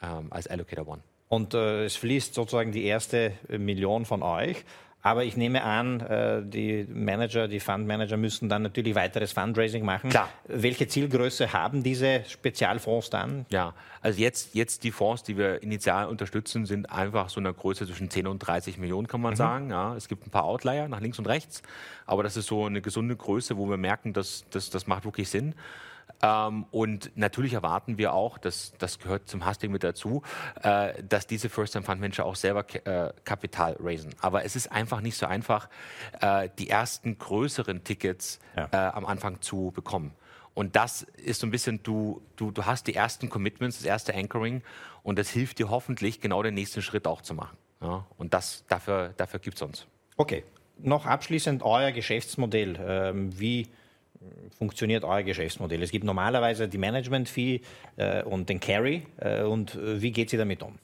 ähm, 0.02 0.28
als 0.30 0.46
Allocator 0.46 0.86
One. 0.86 1.02
Und 1.28 1.54
äh, 1.54 1.84
es 1.84 1.96
fließt 1.96 2.34
sozusagen 2.34 2.72
die 2.72 2.84
erste 2.84 3.32
Million 3.48 4.04
von 4.04 4.22
euch. 4.22 4.64
Aber 5.06 5.22
ich 5.22 5.36
nehme 5.36 5.62
an, 5.62 6.00
äh, 6.00 6.42
die 6.44 6.84
Manager, 6.92 7.46
die 7.46 7.60
Fundmanager 7.60 8.16
müssen 8.16 8.48
dann 8.48 8.62
natürlich 8.62 8.96
weiteres 8.96 9.30
Fundraising 9.30 9.84
machen. 9.84 10.10
Klar. 10.10 10.28
Welche 10.48 10.88
Zielgröße 10.88 11.52
haben 11.52 11.84
diese 11.84 12.24
Spezialfonds 12.26 13.10
dann? 13.10 13.46
Ja, 13.50 13.74
also 14.02 14.20
jetzt, 14.20 14.56
jetzt 14.56 14.82
die 14.82 14.90
Fonds, 14.90 15.22
die 15.22 15.36
wir 15.36 15.62
initial 15.62 16.08
unterstützen, 16.08 16.66
sind 16.66 16.90
einfach 16.90 17.28
so 17.28 17.38
eine 17.38 17.54
Größe 17.54 17.86
zwischen 17.86 18.10
10 18.10 18.26
und 18.26 18.40
30 18.40 18.78
Millionen, 18.78 19.06
kann 19.06 19.20
man 19.20 19.34
mhm. 19.34 19.36
sagen. 19.36 19.70
Ja, 19.70 19.94
es 19.94 20.08
gibt 20.08 20.26
ein 20.26 20.30
paar 20.30 20.42
Outlier 20.42 20.88
nach 20.88 21.00
links 21.00 21.20
und 21.20 21.28
rechts, 21.28 21.62
aber 22.04 22.24
das 22.24 22.36
ist 22.36 22.48
so 22.48 22.64
eine 22.64 22.80
gesunde 22.80 23.14
Größe, 23.14 23.56
wo 23.56 23.70
wir 23.70 23.76
merken, 23.76 24.12
dass, 24.12 24.44
dass 24.50 24.70
das 24.70 24.88
macht 24.88 25.04
wirklich 25.04 25.28
Sinn. 25.28 25.54
Ähm, 26.22 26.66
und 26.70 27.10
natürlich 27.16 27.52
erwarten 27.52 27.98
wir 27.98 28.14
auch, 28.14 28.38
das, 28.38 28.72
das 28.78 28.98
gehört 28.98 29.28
zum 29.28 29.46
Hustling 29.46 29.72
mit 29.72 29.84
dazu, 29.84 30.22
äh, 30.62 31.02
dass 31.02 31.26
diese 31.26 31.48
First-Time-Fund-Manager 31.48 32.24
auch 32.24 32.36
selber 32.36 32.64
äh, 32.86 33.12
Kapital 33.24 33.76
raisen. 33.80 34.14
Aber 34.20 34.44
es 34.44 34.56
ist 34.56 34.72
einfach 34.72 35.00
nicht 35.00 35.16
so 35.16 35.26
einfach, 35.26 35.68
äh, 36.20 36.48
die 36.58 36.70
ersten 36.70 37.18
größeren 37.18 37.84
Tickets 37.84 38.38
ja. 38.56 38.68
Äh, 38.72 38.76
am 38.92 39.06
Anfang 39.06 39.40
zu 39.40 39.72
bekommen. 39.74 40.12
Und 40.54 40.74
das 40.74 41.02
ist 41.02 41.40
so 41.40 41.46
ein 41.46 41.50
bisschen, 41.50 41.82
du, 41.82 42.22
du, 42.36 42.50
du 42.50 42.64
hast 42.64 42.86
die 42.86 42.94
ersten 42.94 43.28
Commitments, 43.28 43.76
das 43.76 43.84
erste 43.84 44.14
Anchoring 44.14 44.62
und 45.02 45.18
das 45.18 45.28
hilft 45.28 45.58
dir 45.58 45.68
hoffentlich, 45.68 46.22
genau 46.22 46.42
den 46.42 46.54
nächsten 46.54 46.80
Schritt 46.80 47.06
auch 47.06 47.20
zu 47.20 47.34
machen. 47.34 47.58
Ja? 47.82 48.06
Und 48.16 48.32
das, 48.32 48.64
dafür, 48.66 49.12
dafür 49.18 49.38
gibt 49.38 49.56
es 49.56 49.62
uns. 49.62 49.86
Okay, 50.16 50.44
noch 50.78 51.04
abschließend 51.04 51.62
euer 51.62 51.92
Geschäftsmodell. 51.92 52.78
Ähm, 52.80 53.38
wie 53.38 53.68
funktioniert 54.58 55.04
euer 55.04 55.22
Geschäftsmodell? 55.22 55.82
Es 55.82 55.90
gibt 55.90 56.04
normalerweise 56.04 56.68
die 56.68 56.78
Management-Fee 56.78 57.60
äh, 57.96 58.22
und 58.22 58.48
den 58.48 58.60
Carry. 58.60 59.06
Äh, 59.18 59.42
und 59.42 59.74
äh, 59.74 60.00
wie 60.00 60.12
geht 60.12 60.30
sie 60.30 60.36
damit 60.36 60.62
um? 60.62 60.78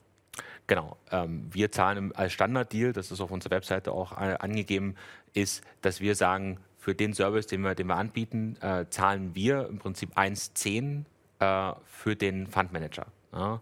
Genau. 0.67 0.97
Ähm, 1.11 1.49
wir 1.51 1.71
zahlen 1.71 2.15
als 2.15 2.33
Standarddeal, 2.33 2.93
das 2.93 3.11
ist 3.11 3.21
auf 3.21 3.31
unserer 3.31 3.53
Webseite 3.53 3.93
auch 3.93 4.12
äh, 4.12 4.37
angegeben, 4.39 4.95
ist, 5.35 5.62
dass 5.81 6.01
wir 6.01 6.15
sagen, 6.15 6.59
für 6.79 6.95
den 6.95 7.15
Service, 7.15 7.47
den 7.47 7.62
wir, 7.62 7.75
den 7.75 7.87
wir 7.87 7.97
anbieten, 7.97 8.57
äh, 8.61 8.87
zahlen 8.91 9.35
wir 9.35 9.69
im 9.69 9.79
Prinzip 9.79 10.17
1,10 10.17 11.05
äh, 11.39 11.75
für 11.85 12.17
den 12.17 12.47
Fundmanager. 12.47 13.07
Ja? 13.33 13.61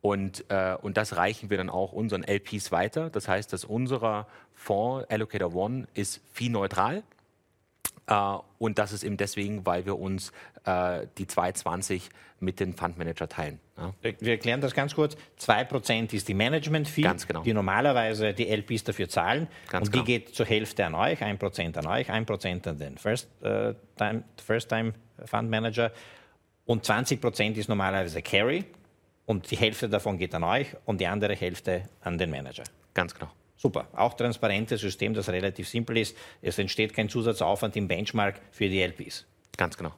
Und, 0.00 0.44
äh, 0.50 0.76
und 0.80 0.96
das 0.96 1.16
reichen 1.16 1.50
wir 1.50 1.56
dann 1.56 1.70
auch 1.70 1.92
unseren 1.92 2.22
LPs 2.22 2.70
weiter. 2.70 3.10
Das 3.10 3.26
heißt, 3.26 3.52
dass 3.52 3.64
unser 3.64 4.26
Fonds 4.52 5.08
Allocator 5.08 5.54
One 5.54 5.88
ist 5.94 6.20
fee-neutral. 6.32 7.02
Äh, 8.06 8.36
und 8.58 8.78
das 8.78 8.92
ist 8.92 9.04
eben 9.04 9.16
deswegen, 9.16 9.64
weil 9.66 9.86
wir 9.86 9.98
uns 9.98 10.32
äh, 10.64 11.06
die 11.18 11.26
220 11.26 12.10
mit 12.40 12.60
den 12.60 12.74
Fundmanager 12.74 13.28
teilen. 13.28 13.58
Ja. 13.76 13.92
Wir 14.02 14.32
erklären 14.32 14.60
das 14.60 14.74
ganz 14.74 14.94
kurz. 14.94 15.16
2% 15.40 16.12
ist 16.14 16.28
die 16.28 16.34
Management-Fee, 16.34 17.10
genau. 17.26 17.42
die 17.42 17.52
normalerweise 17.52 18.34
die 18.34 18.48
LPs 18.48 18.84
dafür 18.84 19.08
zahlen. 19.08 19.48
Ganz 19.70 19.86
und 19.86 19.94
die 19.94 19.98
genau. 19.98 20.06
geht 20.06 20.34
zur 20.34 20.46
Hälfte 20.46 20.84
an 20.86 20.94
euch, 20.94 21.22
1% 21.22 21.76
an 21.78 21.86
euch, 21.86 22.10
1% 22.10 22.68
an 22.68 22.78
den 22.78 22.96
äh, 22.96 24.20
First 24.36 24.74
Fund 25.24 25.50
Manager. 25.50 25.92
Und 26.66 26.84
20% 26.86 27.54
ist 27.54 27.68
normalerweise 27.68 28.22
Carry. 28.22 28.64
Und 29.26 29.50
die 29.50 29.56
Hälfte 29.56 29.88
davon 29.88 30.18
geht 30.18 30.34
an 30.34 30.44
euch 30.44 30.68
und 30.84 31.00
die 31.00 31.06
andere 31.06 31.34
Hälfte 31.34 31.84
an 32.02 32.18
den 32.18 32.30
Manager. 32.30 32.64
Ganz 32.92 33.14
genau. 33.14 33.30
Super. 33.56 33.88
Auch 33.94 34.14
transparentes 34.14 34.80
System, 34.80 35.14
das 35.14 35.28
relativ 35.28 35.68
simpel 35.68 35.98
ist. 35.98 36.16
Es 36.42 36.58
entsteht 36.58 36.92
kein 36.94 37.08
Zusatzaufwand 37.08 37.76
im 37.76 37.88
Benchmark 37.88 38.40
für 38.50 38.68
die 38.68 38.80
LPs. 38.80 39.26
Ganz 39.56 39.76
genau. 39.76 39.92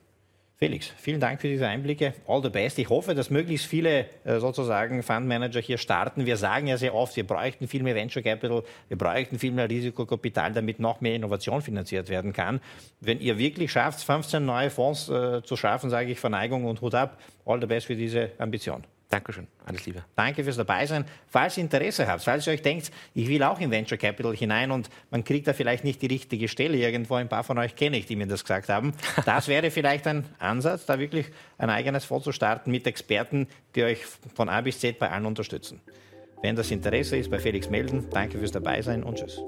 Felix, 0.59 0.91
vielen 0.97 1.21
Dank 1.21 1.43
für 1.43 1.49
diese 1.49 1.67
Einblicke. 1.67 2.15
All 2.27 2.43
the 2.43 2.49
best. 2.49 2.79
Ich 2.79 2.89
hoffe, 2.89 3.15
dass 3.15 3.29
möglichst 3.29 3.67
viele 3.67 4.07
äh, 4.25 4.39
sozusagen 4.39 5.03
Fundmanager 5.03 5.61
hier 5.61 5.77
starten. 5.77 6.25
Wir 6.25 6.39
sagen 6.39 6.67
ja 6.67 6.79
sehr 6.79 6.95
oft, 6.95 7.15
wir 7.15 7.27
bräuchten 7.27 7.69
viel 7.69 7.83
mehr 7.83 7.95
Venture 7.95 8.23
Capital, 8.23 8.63
wir 8.89 8.97
bräuchten 8.97 9.39
viel 9.39 9.53
mehr 9.53 9.69
Risikokapital, 9.69 10.55
damit 10.55 10.81
noch 10.81 11.03
mehr 11.03 11.15
Innovation 11.15 11.61
finanziert 11.61 12.09
werden 12.09 12.33
kann. 12.33 12.61
Wenn 13.01 13.21
ihr 13.21 13.37
wirklich 13.37 13.71
schafft, 13.71 14.01
15 14.01 14.47
neue 14.47 14.71
Fonds 14.71 15.11
äh, 15.11 15.43
zu 15.43 15.57
schaffen, 15.57 15.91
sage 15.91 16.11
ich 16.11 16.19
Verneigung 16.19 16.65
und 16.65 16.81
Hut 16.81 16.95
ab. 16.95 17.21
All 17.45 17.61
the 17.61 17.67
best 17.67 17.87
für 17.87 17.97
diese 17.97 18.31
Ambition. 18.39 18.83
Dankeschön, 19.09 19.47
alles 19.65 19.87
Liebe. 19.87 20.05
Danke 20.17 20.43
fürs 20.43 20.57
Dabeisein. 20.57 21.05
Falls 21.29 21.57
ihr 21.57 21.63
Interesse 21.63 22.09
habt, 22.09 22.25
falls 22.25 22.47
ihr 22.47 22.53
euch 22.53 22.63
denkt, 22.63 22.91
ich 23.15 23.29
will 23.29 23.43
auch 23.45 23.61
in 23.61 23.71
Venture 23.71 23.99
Capital 23.99 24.35
hinein 24.35 24.73
und 24.73 24.91
man 25.11 25.23
kriegt 25.23 25.47
da 25.47 25.53
vielleicht 25.53 25.85
nicht 25.85 26.03
die 26.03 26.07
richtige 26.07 26.49
Stelle 26.49 26.77
irgendwo, 26.77 27.15
ein 27.15 27.29
paar 27.29 27.45
von 27.45 27.57
euch 27.59 27.77
kenne 27.77 27.99
ich, 27.99 28.07
die 28.07 28.17
mir 28.17 28.27
das 28.27 28.43
gesagt 28.43 28.69
haben. 28.69 28.93
Das 29.25 29.49
wäre 29.49 29.71
vielleicht 29.71 30.07
ein 30.07 30.25
Ansatz, 30.39 30.87
da 30.87 30.99
wirklich 30.99 31.27
ein 31.59 31.71
eigenes 31.71 32.05
Fonds 32.05 32.25
zu 32.25 32.33
starten 32.33 32.71
mit 32.71 32.87
Experten, 32.87 33.49
die 33.75 33.85
euch 33.85 34.05
von 34.35 34.49
A 34.49 34.61
bis 34.61 34.81
Z 34.81 34.99
bei 34.99 35.11
allen 35.11 35.27
unterstützen. 35.27 35.81
Wenn 36.43 36.57
das 36.57 36.71
Interesse 36.71 37.17
ist, 37.17 37.31
bei 37.31 37.39
Felix 37.39 37.71
melden. 37.71 38.09
Danke 38.11 38.39
fürs 38.39 38.53
Dabeisein 38.53 39.03
und 39.03 39.19
tschüss. 39.19 39.41